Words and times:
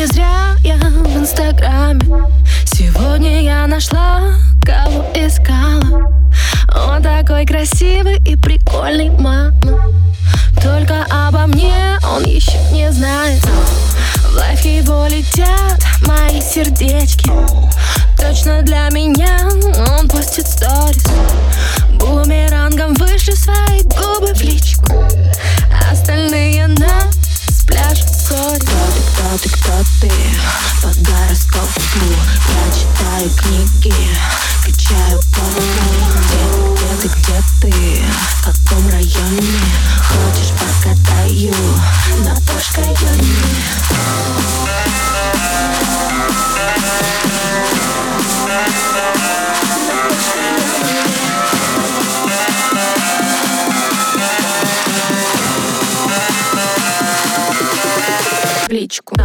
Не 0.00 0.06
зря 0.06 0.56
я 0.64 0.76
в 0.76 1.18
инстаграме. 1.18 2.00
Сегодня 2.64 3.42
я 3.42 3.66
нашла, 3.66 4.32
кого 4.64 5.04
искала. 5.14 6.10
Он 6.74 7.02
такой 7.02 7.44
красивый 7.44 8.16
и 8.24 8.34
прикольный, 8.34 9.10
мама. 9.10 9.52
Только 10.62 11.04
обо 11.10 11.46
мне 11.48 11.98
он 12.02 12.24
еще 12.24 12.56
не 12.72 12.90
знает. 12.90 13.42
В 13.42 14.36
лайф 14.36 14.64
его 14.64 15.06
летят 15.06 15.84
мои 16.06 16.40
сердечки. 16.40 17.30
Точно 18.18 18.62
для 18.62 18.88
меня 18.88 19.50
он 19.98 20.08
постит 20.08 20.46
сторис 20.46 21.04
книги, 33.36 33.94
качаю 34.64 35.20
голову 35.34 35.60
Где, 36.26 36.42
где 36.72 36.90
ты, 37.00 37.08
где 37.08 37.38
ты? 37.60 37.79
В 58.70 58.72
личку 58.72 59.16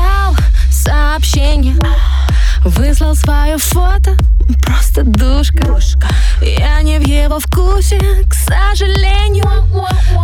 прочитал 0.00 0.34
сообщение. 0.70 1.76
Выслал 2.64 3.14
свое 3.14 3.56
фото, 3.58 4.16
просто 4.62 5.02
душка. 5.02 5.78
Я 6.42 6.82
не 6.82 6.98
в 6.98 7.06
его 7.06 7.38
вкусе, 7.38 7.98
к 8.28 8.34
сожалению. 8.34 9.48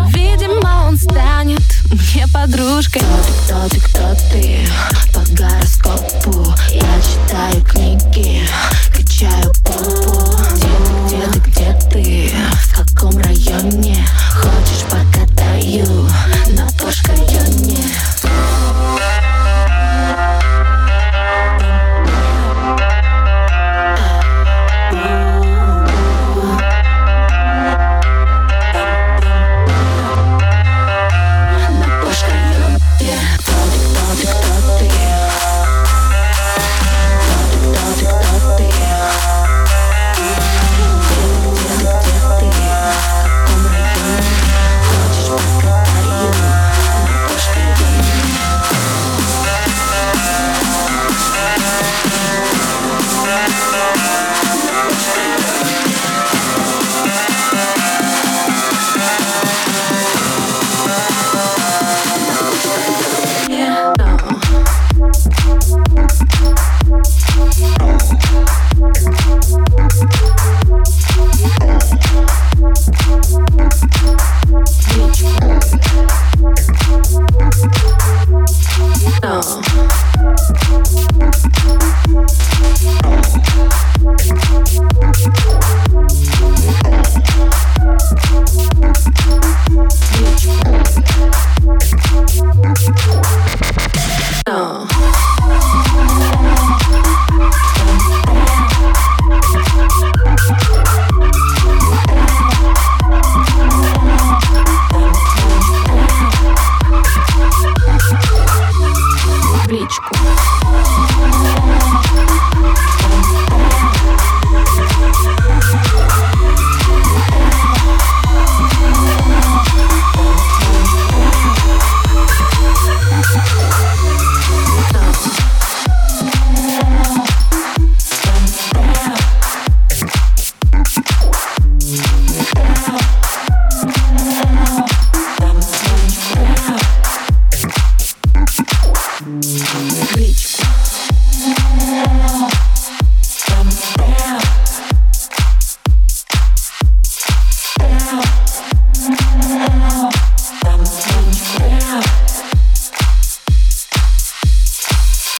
Видимо, 0.08 0.86
он 0.86 0.96
станет 0.96 1.62
мне 1.90 2.26
подружкой 2.32 3.02